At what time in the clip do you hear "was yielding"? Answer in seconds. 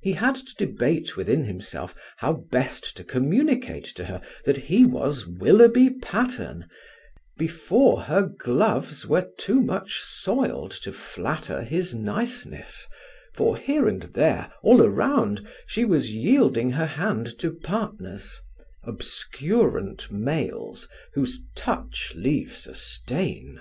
15.84-16.72